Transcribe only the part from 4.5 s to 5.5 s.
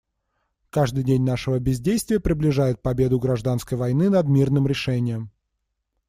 решением.